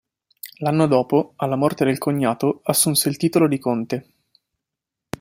L'anno 0.61 0.87
dopo, 0.87 1.33
alla 1.35 1.55
morte 1.55 1.85
del 1.85 1.99
cognato, 1.99 2.61
assunse 2.63 3.07
il 3.07 3.17
titolo 3.17 3.47
di 3.47 3.59
conte. 3.59 4.09